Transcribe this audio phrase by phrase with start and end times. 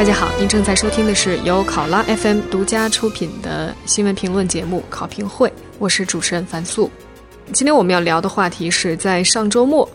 [0.00, 5.46] 大家好，您正在收听的是由考拉 FM 独家出品的新闻评论节目《考评会》，
[5.78, 6.90] 我是主持人樊素。
[7.52, 9.86] 今天我们要聊的话题是在上周末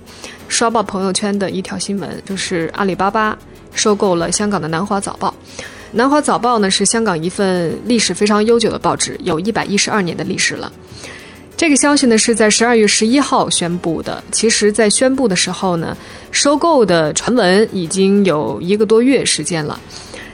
[0.48, 3.36] 刷爆朋友圈的一条新闻，就是阿里巴巴
[3.74, 5.34] 收购了香港的南华早报。
[5.92, 10.72] 南华早报呢是香港一份历史非常悠久的报纸，有一百一十二年的历史了。
[11.58, 14.22] 这个消息呢是在十二月十一号宣布的。
[14.32, 15.96] 其实，在宣布的时候呢，
[16.32, 19.80] 收购的传闻已经有一个多月时间了。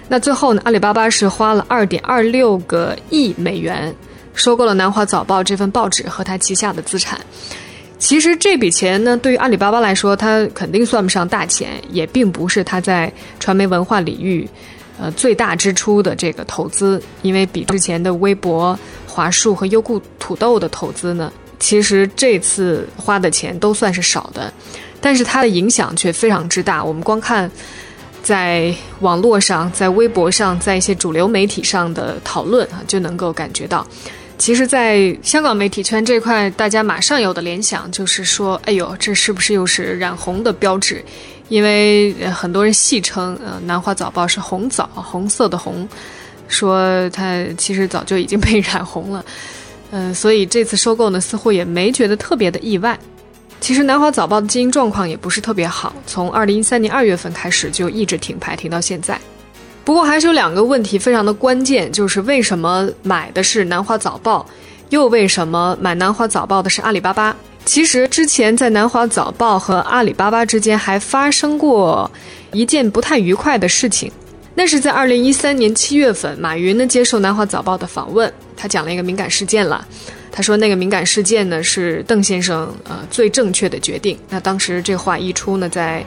[0.07, 3.95] 那最后呢，阿里巴巴是花了二点二六个亿美元
[4.33, 7.19] 收购了南华早报这份报纸和它旗下的资产。
[7.99, 14.49] 其实这笔钱呢，对于阿里巴巴来说，它肯定算不上大钱，也并不是它在传媒文化领域。
[14.99, 18.77] 呃，最大支出的这个投资，因为比之前的微博、
[19.11, 24.51] 华数和优酷土豆的投资呢，其实这次花的钱都算是少的，
[25.01, 26.81] 但是它的影响却非常之大。
[26.81, 27.51] 我们光看
[28.23, 33.85] 在网络上、在微博上、在一些主流媒体上的讨论啊，就能够感觉到，
[34.37, 41.03] 其实，在香港媒体圈这块，大家马上有的联想就是说，哎呦，这是不是又是染红的标志？
[41.49, 45.87] 因为很多人戏称，呃，南华早报是红枣，红色的红，
[46.51, 49.25] 说它其实早就已经被染红了，
[49.89, 52.99] 嗯， 所以这次收购呢，似乎也没觉得特别的意外。
[53.59, 59.19] 其实南华早报的经营状况也不是特别好，从二零一三年二月份开始就一直停牌，停到现在。
[59.83, 64.45] 不过还是有两个问题非常的关键，就是为什么买的是南华早报，
[64.89, 67.35] 又为什么买南华早报的是阿里巴巴？
[67.63, 72.09] 其实之前在南华早报和阿里巴巴之间还发生过
[72.51, 74.11] 一件不太愉快的事情，
[74.53, 79.85] 那是在二零一三年七月份，马云呢接受南华早报的访问，他讲了一个敏感事件了。
[80.31, 84.17] 他说那个敏感事件呢是邓先生呃最正确的决定。
[84.29, 86.05] 那当时这话一出呢，在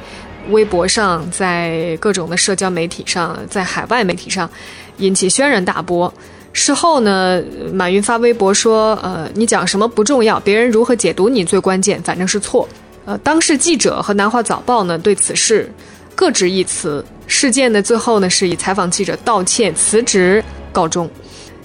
[0.50, 4.48] 微博上，在各种的社交媒体上，在海外媒体上
[4.98, 6.12] 引起轩然大波。
[6.52, 12.68] 事后呢，马云发微博说：“呃，你讲什么不重要，别人如何解读你最关键，反正是错。”
[13.06, 15.70] 呃，当事记者和南华早报呢对此事
[16.14, 17.05] 各执一词。
[17.27, 21.08] 事件的最后呢是以采访记者道歉辞职告终。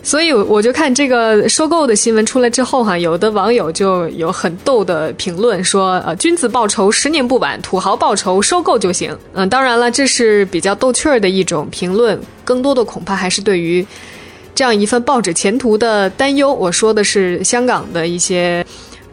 [0.01, 13.85] 所以我就看这个收购的新闻出来之后哈，有的网友就有很逗的评论说：“呃，君子报仇十年不晚，土豪报仇收购就行。”嗯，当然了，这是比较逗趣儿的一种评论，更多的恐怕还是对于。
[14.55, 18.65] 这样一份报纸前途的担忧，我说的是香港的一些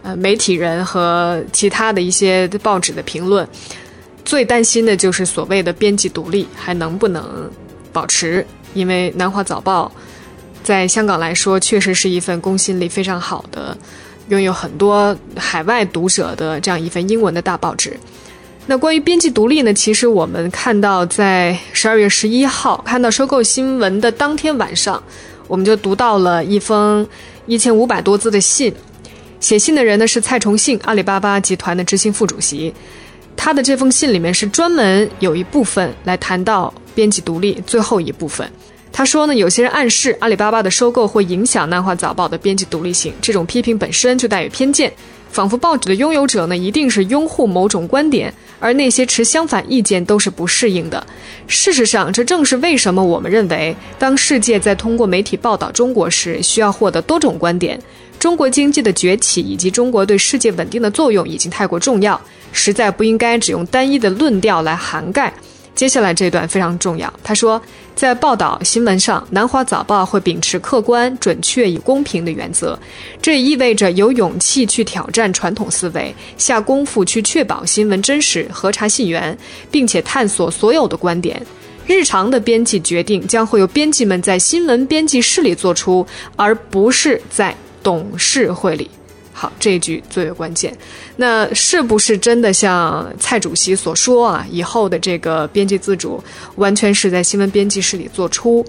[0.02, 3.46] 呃媒体人和其他的一些报纸的评论，
[4.26, 7.50] 最担心的就是所谓的编辑独立还能不能
[7.92, 8.44] 保持？
[8.74, 9.90] 因为南华早报
[10.62, 13.78] 在香港来说，确实是一份公信力非常好的、
[14.28, 17.96] 拥有很多海外读者的这样一份英文的大报纸。
[18.66, 19.72] 那关于编辑独立呢？
[19.72, 25.00] 其实我们看到，在十二月十一号看到收购新闻的当天晚上。
[25.46, 27.06] 我们就读到了一封
[27.46, 28.74] 一千五百多字的信，
[29.38, 32.74] 写信的人呢是蔡崇信，阿里巴巴集团的执行副主席。
[33.36, 37.62] 他的这封信里面是专门有一部分来谈到编辑独立。
[37.66, 38.50] 最后一部分，
[38.92, 44.92] 他说呢，有些人暗示阿里巴巴的收购会影响南华早报的编辑独立性，这种批评本身就带有偏见。
[45.28, 51.06] 仿佛报纸的拥有者呢，一定是拥护某种观点，而那些持相反意见都是不适应的。
[51.46, 57.78] 事实上，这正是为什么我们认为，当世界在通过媒体报道中国时，需要获得多种观点。
[58.18, 62.20] 中国经济的崛起以及中国对世界稳定的作用已经太过重要，
[62.52, 65.32] 实在不应该只用单一的论调来涵盖。
[65.74, 67.12] 接下来这段非常重要。
[67.22, 67.60] 他说，
[67.94, 72.78] 在报道新闻上，南华早报会秉持客观、准确与公平的原则。
[73.20, 79.36] 这也意味着有勇气去挑战传统思维，下功夫去确保新闻真实、核查信源，
[79.70, 81.40] 并且探索所有的观点。
[81.86, 86.04] 日常的编辑决定将会由编辑们在新闻编辑室里做出，
[86.36, 87.54] 而不是在
[87.86, 88.90] 董事会里。
[89.32, 90.76] 好，这一句最为关键。
[91.14, 94.44] 那是不是真的像蔡主席所说啊？
[94.50, 96.20] 以后的这个编辑自主，
[96.56, 98.66] 完全是在新闻编辑室里做出？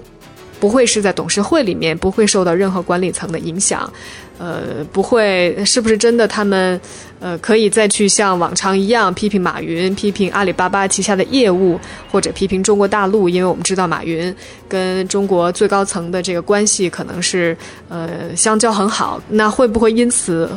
[0.60, 3.92] 不会是在董事会里面，不会受到任何管理层的影响，
[4.38, 6.80] 呃，不会，是不是真的他们，
[7.20, 11.78] 呃，可以再去像往常一样批评马云，批评阿里巴巴旗下的业务，
[12.10, 13.28] 或者批评中国大陆？
[13.28, 14.34] 因为我们知道马云
[14.68, 17.56] 跟中国最高层的这个关系可能是，
[17.88, 20.50] 呃，相交很好，那会不会因此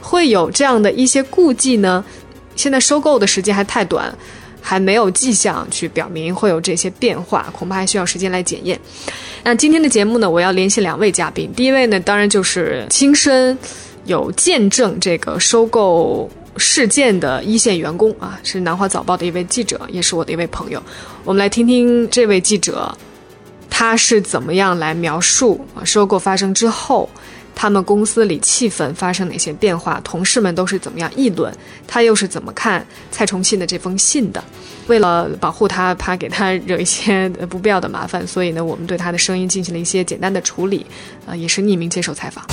[0.00, 2.04] 会有这样的一些顾忌呢？
[2.56, 4.14] 现在收购的时间还太短。
[4.66, 8.80] 还没有迹象去表明会有这些变化，恐怕还需要时间来检验。
[9.42, 11.52] 那今天的节目呢，我要联系两位嘉宾。
[11.54, 13.54] 第一位呢，当然就是亲身
[14.04, 20.82] 有见证这个收购事件的一线员工啊，是南华早报的一位记者，也是我的一位朋友。
[21.24, 22.96] 我们来听听这位记者，
[23.68, 27.08] 他是怎么样来描述啊收购发生之后。
[27.56, 30.00] 他们公司里气氛发生哪些变化？
[30.02, 31.54] 同事们都是怎么样议论？
[31.86, 34.42] 他又是怎么看蔡崇信的这封信的？
[34.88, 40.84] 为了保护他，怕给他惹一些不必要的麻烦，所以呢，我们对他的声音进行了一些简单的处理，
[41.26, 42.44] 呃，也是匿名接受采访。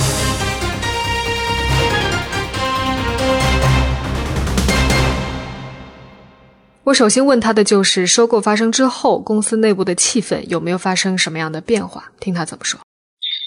[6.84, 12.02] 我首先问他的就是收购发生之后，公司内部的气氛有没有发生什么样的变化？
[12.18, 12.80] 听他怎么说。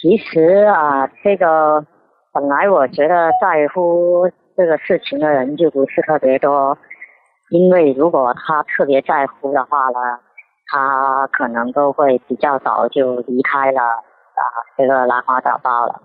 [0.02, 1.86] 其实啊，这个
[2.32, 4.24] 本来我觉得在乎
[4.56, 6.78] 这个事情的人就不是特别多，
[7.50, 10.18] 因为如果他特别在乎的话呢，
[10.72, 14.44] 他可能都会比较早就离开了啊
[14.78, 16.02] 这个兰花早报了。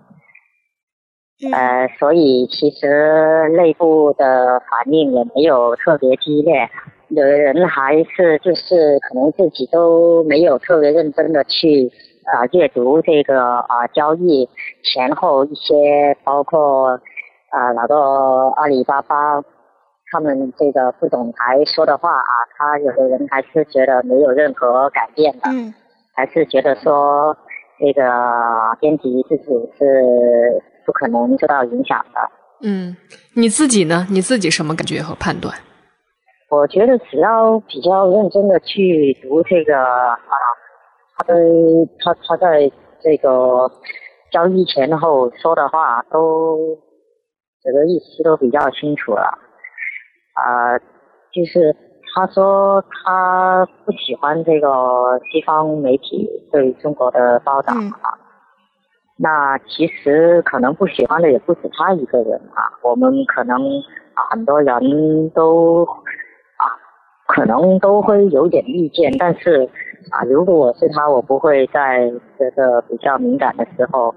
[1.53, 6.69] 呃，所以其实内部的反应也没有特别激烈，
[7.11, 11.91] 有的人还是就是可能自己都没有特别认真的去。
[12.23, 14.47] 啊，阅读这个啊交易
[14.83, 16.91] 前后一些，包括
[17.49, 17.95] 啊那个
[18.55, 19.41] 阿里巴巴
[20.11, 25.73] 他们这个副总裁说的话啊，他有的人还是觉得没有任何改变的，嗯，
[26.15, 27.35] 还是觉得说
[27.79, 28.07] 这个
[28.79, 29.45] 编辑自己
[29.77, 32.21] 是不可能受到影响的。
[32.61, 32.95] 嗯，
[33.33, 34.05] 你自己呢？
[34.11, 35.53] 你自己什么感觉和判断？
[36.51, 40.19] 我觉得只要比较认真的去读这个啊。
[41.23, 41.35] 他
[41.99, 43.71] 他他在这个
[44.31, 46.57] 交易前后说的话都
[47.61, 49.21] 整个意思都比较清楚了，
[50.33, 50.79] 啊，
[51.31, 51.75] 就是
[52.15, 54.67] 他说他不喜欢这个
[55.31, 57.71] 西方媒体对中国的报道
[58.01, 58.17] 啊，
[59.19, 63.59] 那其实可能不喜欢的也不止他一个人啊，我们可能
[64.31, 65.99] 很多人都啊
[67.33, 69.69] 可能都会有点意见，但是。
[70.09, 74.13] 啊，如果我是他，我不会在这个比较敏感的时候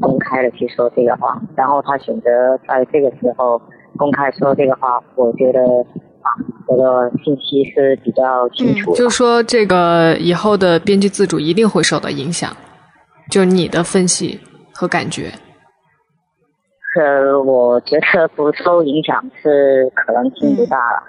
[0.00, 1.40] 公开的去说这个话。
[1.54, 3.60] 然后他选择在这个时候
[3.98, 5.60] 公开说这个话，我觉得
[6.22, 6.28] 啊，
[6.66, 8.94] 这个信息是比较清楚。
[8.94, 12.50] 就说这个以后的编辑自主一定会受到影响，
[13.30, 14.40] 就你的分析
[14.74, 15.30] 和感觉。
[16.98, 21.02] 呃，我觉得不受影响是可能性不大了。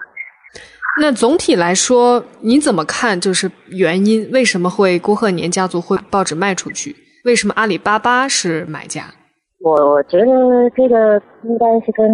[1.00, 3.20] 那总体来说，你怎么看？
[3.20, 6.94] 就是原因，为什么会郭鹤年家族会报纸卖出去？
[7.24, 9.04] 为什么阿里巴巴是买家？
[9.62, 12.06] 我觉得这个应该是跟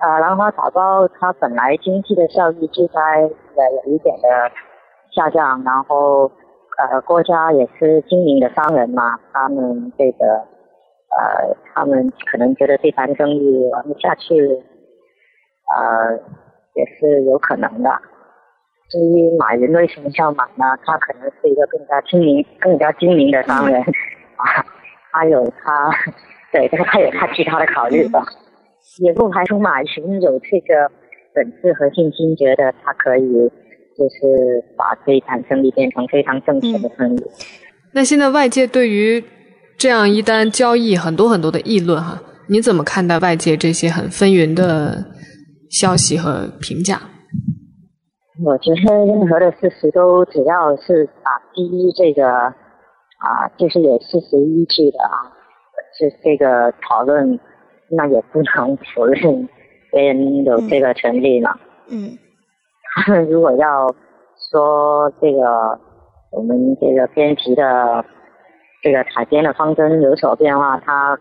[0.00, 3.00] 呃南华早报它本来经济的效益就在
[3.56, 4.50] 呃有一点的
[5.14, 6.30] 下降，然后
[6.78, 10.26] 呃郭家也是经营的商人嘛，他们这个
[11.18, 14.62] 呃他们可能觉得这盘生意玩不下去，
[15.76, 16.45] 呃。
[16.76, 17.90] 也是有可能的。
[18.88, 20.78] 至于马云为什么叫马呢？
[20.84, 23.80] 他可能是一个更加精明、更加精明的商人
[24.36, 24.64] 啊，
[25.10, 25.90] 他有他，
[26.52, 28.24] 对，但是他有他其他的考虑吧。
[29.02, 30.88] 也不排除马云有这个
[31.34, 33.50] 本事和信心，觉得他可以
[33.98, 37.22] 就是把这一场生意变成非常挣钱的生意。
[37.92, 39.24] 那现在外界对于
[39.76, 45.04] 这样一单交易很多很多的议论哈，你怎么看待外界这些很纷纭的？
[45.70, 47.00] 消息和评价，
[48.44, 55.32] 我觉得任何的事实都只要是啊基于这个啊就是有事实依据的啊，
[55.98, 57.38] 是这个讨论，
[57.90, 59.48] 那也不能否认
[59.90, 61.58] 别人有这个权利嘛。
[61.88, 62.16] 嗯。
[62.94, 63.86] 他 们如果要
[64.50, 65.78] 说这个
[66.30, 68.04] 我们这个编辑的
[68.82, 71.16] 这个采编的方针有所变化，他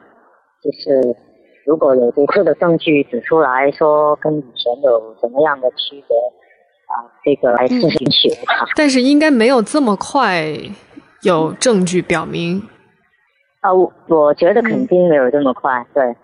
[0.61, 1.15] 就是。
[1.65, 6.15] 如果有足够的证据指出来说跟以前有什么样的区别，
[6.85, 6.93] 啊，
[7.23, 8.29] 这个来进行取
[8.75, 10.45] 但是应该没有这么快
[11.23, 12.61] 有证据表明。
[13.61, 16.15] 啊，我我觉得肯定没有这么快，对。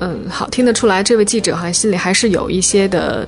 [0.00, 3.24] 嗯，好，听得出来，这位记者好像心里还是有一些的。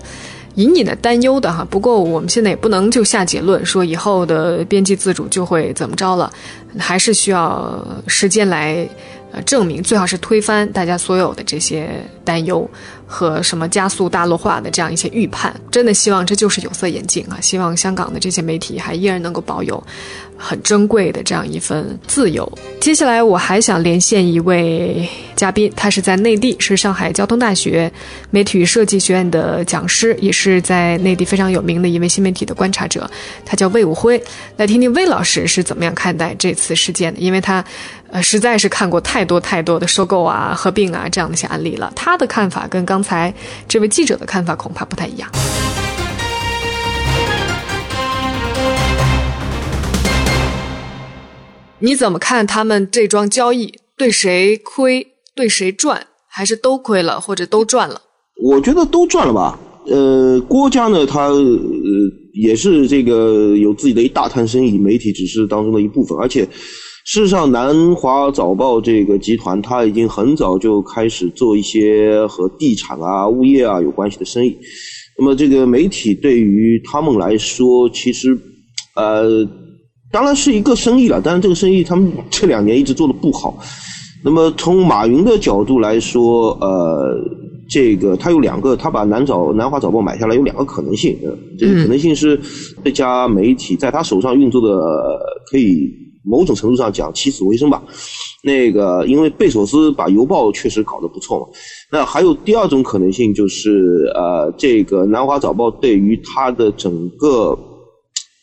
[0.59, 6.31] 隐隐的担忧的哈，不过我们现在也不能就下结论说以后的编辑自主就会怎么着了，
[6.77, 8.87] 还是需要时间来
[9.31, 11.89] 呃证明，最好是推翻大家所有的这些
[12.25, 12.69] 担忧。
[13.09, 15.53] 和什么加速大陆化的这样一些预判。
[15.73, 17.41] 真的希望这就是有色眼镜啊！
[17.41, 19.83] 希望香港的这些媒体还依然能够保有
[20.37, 22.47] 很珍贵的这样一份自由。
[22.81, 27.91] 接下来我还想连线一位嘉宾，他是在内地，是上海交通大学
[28.31, 33.11] 媒体与设计学院的讲师，也是在内地非常有名的一位新媒体的观察者，
[33.45, 34.23] 他叫魏武辉。
[34.57, 37.65] 来听听魏老师是怎么样看待这次事件的，因为他。
[38.11, 41.93] 呃，实在是看过太多太多的收购啊、合并啊这样的一些案例了。
[41.95, 43.33] 他的看法跟刚刚才
[43.69, 45.31] 这位记者的看法恐怕不太一样。
[51.79, 53.73] 你怎么看他们这桩交易？
[53.97, 55.07] 对谁亏？
[55.37, 56.09] 对谁赚？
[56.27, 58.03] 还是都亏了，或者都赚了？
[58.43, 59.57] 我觉得都赚了吧。
[59.87, 61.59] 呃，郭家呢，他呃
[62.33, 66.45] 也是这个有自己的一大摊生意，媒体只是当中的一部分，而且。
[67.11, 74.55] 事实上，南华早报这个集团，它已经很早就开始做一些和地产啊、物业啊有关系的生意。
[75.17, 78.39] 那么，这个媒体对于他们来说，其实，
[78.95, 79.43] 呃，
[80.13, 81.19] 当然是一个生意了。
[81.25, 83.59] 但是，这个生意他们这两年一直做的不好。
[84.23, 87.17] 那么，从马云的角度来说，呃，
[87.71, 91.17] 这个他有两个，他把南早南华早报买下来有两个可能性。
[91.59, 92.39] 这个可能性是
[92.85, 94.79] 这家媒体在他手上运作的
[95.51, 96.07] 可以。
[96.29, 97.83] 某种程度上讲起死回生吧，
[98.43, 101.47] 那个因为贝索斯把邮报确实搞得不错嘛。
[101.91, 107.59] 那还有第二种可能性就是呃，这个南华早报对于它的整个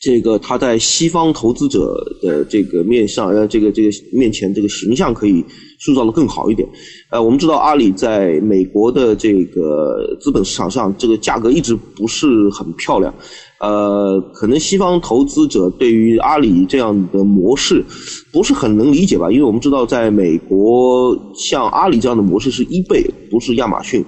[0.01, 5.44] 这个它在西方投资者的这个面上呃这个这个面前这个形象可以
[5.79, 6.67] 塑造的更好一点。
[7.10, 13.13] 呃，我们知道阿里在美国的这个资本市场上这个价格一直不是很漂亮。
[13.58, 17.84] 呃，可能西方投资者对于阿里这样的模式
[18.32, 19.32] 不是很能理解吧？
[19.32, 24.03] 因为我们知道，在美国，像阿里这样的模式是一倍，不是亚马逊。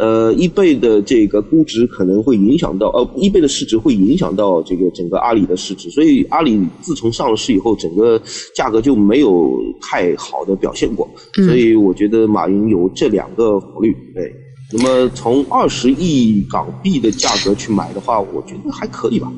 [0.00, 5.90] 呃，一倍的这个估值可能会影响到，呃，一倍的市值会影响到这个整个阿里的市值。
[5.90, 8.20] 所以，阿里自从上了市以后，整个
[8.54, 9.52] 价格就没有
[9.82, 11.06] 太好的表现过。
[11.34, 14.32] 所以，我觉得马云有这两个考虑，对。
[14.72, 19.30] 那么从二十亿港币的价格去买的话，我觉得还可以吧。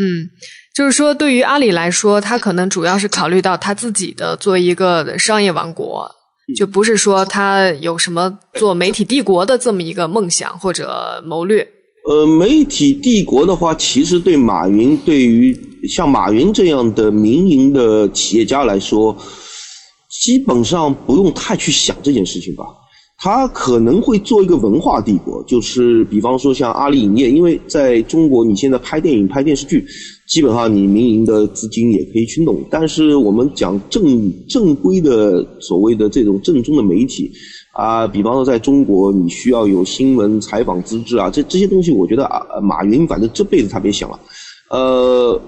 [0.00, 0.30] 嗯，
[0.74, 6.10] 就是说对于阿里来说，它可能主要是考虑到它自己的作为一个商业王国，
[6.56, 11.66] 就不是说他有什么做媒体帝国的这么一个梦想或者谋略。
[12.08, 15.54] 呃，媒体帝国的话，其实对马云，对于
[15.88, 19.16] 像马云这样的民营的企业家来说，
[20.10, 22.64] 基本上不用太去想这件事情吧。
[23.22, 29.84] 他可能会做一个文化帝国，就是比方说像阿里影业，因为在中国你现在拍电影、拍电视剧，
[30.26, 32.58] 基本上你民营的资金也可以去弄。
[32.70, 37.30] 但是我们讲正正规的所谓的这种正宗的媒体
[37.72, 44.18] 啊，比方说在中国你需要有新闻采访资质啊，这这些东西，我觉得啊，马云反正这辈子他别想了，
[44.70, 45.38] 呃。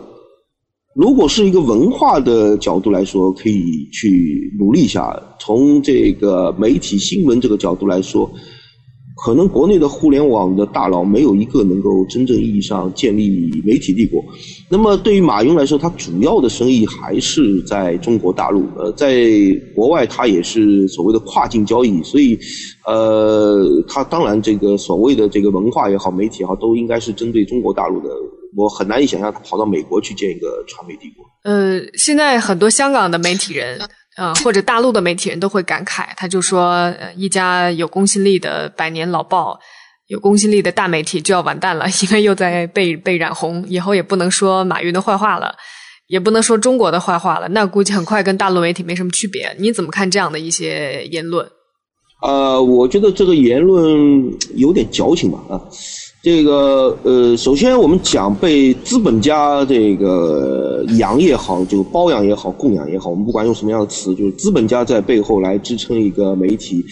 [0.94, 5.18] 如果是一个文化的角度来说，可以去努力一下。
[5.38, 8.30] 从这个媒体新闻这个角度来说，
[9.24, 14.22] 可能国内的互联网的大佬没有一个能够真正意义上建立媒体帝国。
[14.68, 18.64] 那么对于马云来说，他主要的生意还是在中国大陆。
[18.76, 19.24] 呃，在
[19.74, 22.38] 国外他也是所谓的跨境交易，所以，
[22.86, 28.10] 呃，他当然这个所谓的这个文化也好，媒体也好，都应该是针对中国大陆的。
[28.56, 31.24] 我很难以想象他跑到美国去建一个传媒帝国。
[31.44, 33.80] 呃，现在很多香港的媒体人，
[34.16, 39.58] 呃，或者大陆的媒体人都会感慨，他就说，一家有公信力的百年老报，
[40.08, 45.54] 有公信力的大媒体就要完蛋了，因为又在被被染红，以后也不能说马云的坏话了，
[46.08, 49.56] 也不能说中国的坏话了，那估计很快跟大陆媒体没什么区别。
[49.58, 51.48] 你怎么看这样的一些言论？
[52.22, 55.58] 呃，我觉得这个言论有点矫情吧，啊。
[56.22, 66.84] 这个呃，首先我们讲被资本家这个养也好，就包养也好，供养也好，我们不管用什么样的词，就是资本家在背后来支撑一个媒体。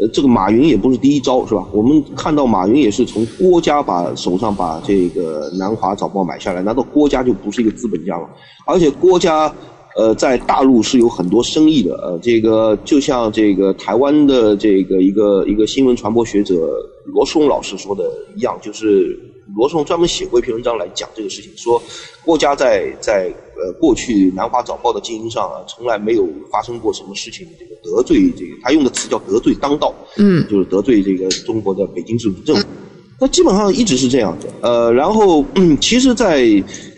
[0.00, 1.66] 呃，这个马云也不是第一招，是吧？
[1.72, 8.28] 我们看到马云也是从郭家把手上把这个南华早报买下来，难道郭家就不是一个资本家吗？
[8.64, 9.52] 而且郭家。
[9.98, 16.54] 呃，在大陆是有很多生意的，呃，这个就像这个台湾的这个一个一个新闻传播学者
[17.04, 19.18] 罗松老师说的一样，就是
[19.56, 21.82] 罗松专门写过一篇文章来讲这个事情，说
[22.24, 32.62] 郭家在在呃过去南华早报的经营上啊，从来没有发生过什么事情，这个得罪这个他用的词叫得罪当道，嗯，就是得罪这个中国的北京市政府。
[33.20, 35.44] 那基本上一直是这样子，呃，然后
[35.80, 36.46] 其实，在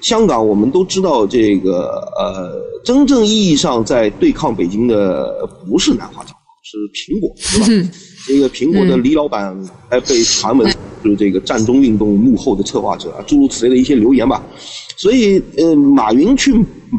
[0.03, 7.89] 香港，我们都知道这个，呃，真正意义上在对抗北京的不是南华早报，是苹果，是吧？
[8.31, 9.57] 这个苹果的李老板
[9.89, 10.71] 还被传闻
[11.03, 14.43] 是这个战中运动幕后的策划者啊，诸如此类的一些流言吧。
[14.97, 16.55] 所以，呃，马云去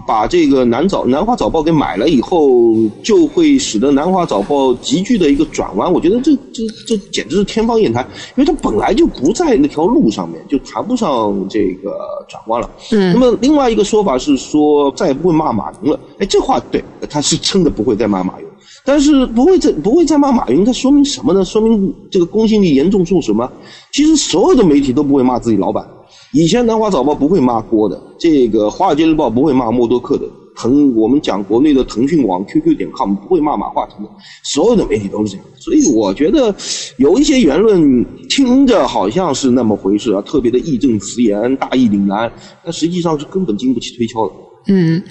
[0.08, 2.74] 把这个南早南华早报给买了以后，
[3.04, 5.92] 就会使得南华早报急剧的一个转弯。
[5.92, 8.04] 我觉得这这这简直是天方夜谭，
[8.36, 11.96] 因为它本来就不在那条路上面，就谈不上这个
[12.28, 12.68] 转弯了。
[12.92, 13.14] 嗯。
[13.14, 16.00] 那么另外一个说法是说再也不会骂马云了。
[16.18, 18.48] 哎，这话对，他是真的不会再骂马云。
[18.84, 21.46] 但是不会再不会再骂马云，它说明什么呢？
[21.46, 23.52] 说明这个公信力严重受损吗？
[23.94, 25.88] 其实所有的媒体都不会骂自己老板。
[26.34, 34.10] 以前南华早报不会骂郭的，这个华尔街日报不会骂默多克的，腾我们讲国内的腾讯网 QQ 点 com 不会骂马化腾的，
[34.46, 35.46] 所有的媒体都是这样。
[35.60, 36.54] 所以我觉得
[36.98, 42.32] 有一些言论听着好像是那么回事啊，特别的义正辞严、大义凛然，
[42.64, 44.34] 但实际上是根本经不起推敲的。
[44.68, 45.04] 嗯，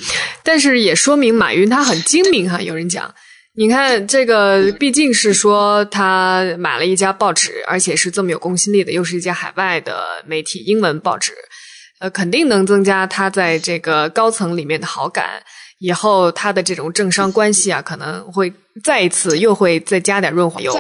[0.43, 2.61] 但是也说明马云他很精明哈。
[2.61, 3.15] 有人讲。
[3.57, 11.33] 你看，这个毕竟是说他买了一家报纸，而且是这么有公信力的，又是一家海外的媒体英文报纸，
[11.99, 15.43] 呃，肯定能增加他在这个高层里面的好感。
[15.81, 18.53] 以后他的这种政商关系啊，可能会
[18.85, 20.73] 再一次又会再加点润滑油。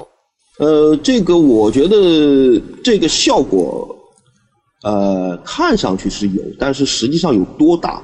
[0.59, 3.89] 呃，这个我觉得这个效果，
[4.85, 8.01] 呃，看上去是有，但是实际上有多大，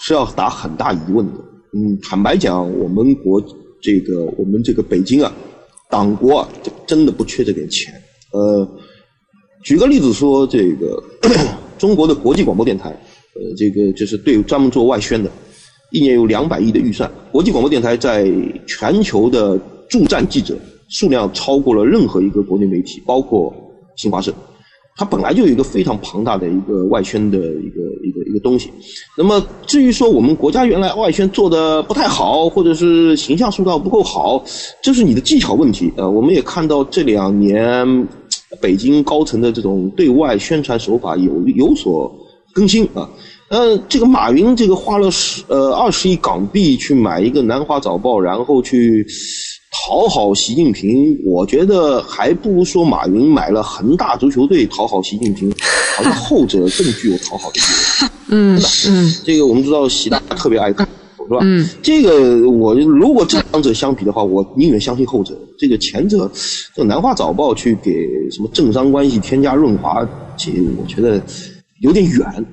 [0.00, 1.38] 是要打很大疑问的。
[1.74, 3.40] 嗯，坦白讲，我们国。
[3.84, 5.30] 这个我们这个北京啊，
[5.90, 6.48] 党国啊，
[6.86, 7.92] 真的不缺这点钱。
[8.32, 8.66] 呃，
[9.62, 11.04] 举个例子说，这个
[11.76, 12.88] 中国的国际广播电台，
[13.34, 15.30] 呃，这个就是对专门做外宣的，
[15.92, 17.10] 一年有两百亿的预算。
[17.30, 18.26] 国际广播电台在
[18.66, 20.56] 全球的驻站记者
[20.88, 23.54] 数量超过了任何一个国内媒体，包括
[23.96, 24.32] 新华社。
[24.96, 28.70] 它本来就有一个非常庞大的一个外宣的一个一个一个东西，
[29.18, 34.40] 那么至于说我们国家原来外宣做的不太好，或者是形象塑造不够好，
[34.80, 35.92] 这是你的技巧问题。
[35.96, 38.06] 呃，我们也看到这两年
[38.60, 42.12] 北京高层的这种对外宣传手法有有所
[42.52, 43.10] 更新啊。
[43.48, 49.04] 嗯，这个马云这个花了十呃二十亿港币去买一个南华早报，然后去。
[49.74, 55.52] 讨好习近平，我觉得还不如说马云买了恒大足球队讨好习近平，
[55.96, 58.10] 好像后者更具有讨好的意味。
[58.30, 60.88] 嗯嗯，这个我们知道习大大特别爱看，
[61.28, 61.38] 是吧？
[61.42, 65.36] 嗯，这个我如果这两者相比的话，我宁愿相信后者。
[65.58, 66.30] 这个前者，
[66.74, 71.20] 这南华早报去给什么政商关系添加润滑，这我觉得
[71.80, 72.44] 有点远。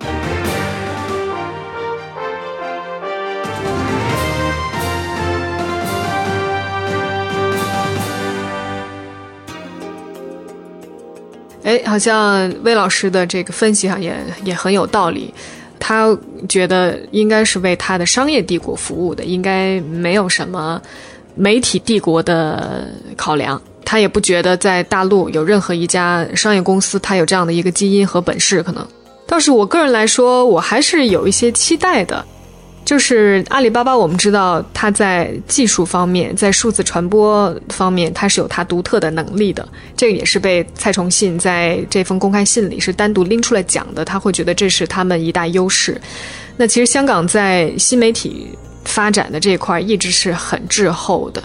[11.71, 15.33] 哎，好像魏老师的这个分析哈，也也很有道理。
[15.79, 16.15] 他
[16.49, 20.81] 觉得应该是为他的商业帝国服务的，应该没有什么
[21.33, 23.59] 媒体帝国的考量。
[23.85, 28.61] 他也不觉得在大陆有任何一家商业公司，他有这样的一个基因和本事。
[28.61, 28.85] 可能
[29.25, 32.25] 倒是我个人来说，我还是有一些期待的。
[32.83, 39.65] 就是阿里巴巴，我们知道它在技术方面，在数字传播方面，它是有它独特的能力的。
[39.95, 44.03] 这个也是被蔡崇信在这封公开信里是单独拎出来讲的。
[44.03, 45.99] 他会觉得这是他们一大优势。
[46.57, 48.47] 那其实香港在新媒体
[48.83, 51.41] 发展的这块一直是很滞后的，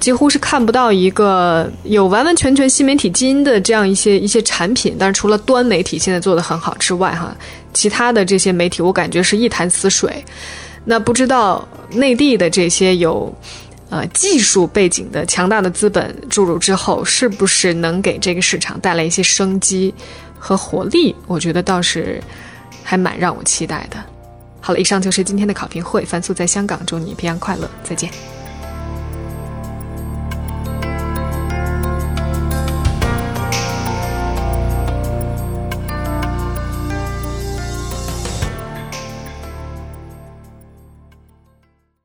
[0.00, 4.96] 几乎是看不到一个有完完全全新媒体基因的这样一些一些产品。
[4.98, 7.36] 但是除了端媒体现在做的很好之外，哈，
[7.72, 10.24] 其他的这些媒体我感觉是一潭死水。
[10.84, 13.32] 那不知道内地的这些有，
[13.88, 19.94] 呃技术背景的强大的资本注入之后，是不是能给这个市场带来一些生机
[20.38, 21.14] 和活力？
[21.26, 22.22] 我觉得倒是
[22.82, 23.96] 还蛮让我期待的。
[24.60, 28.10] 好了，以上就是今天的考评会，凡素在香港，祝你平安快乐，再见。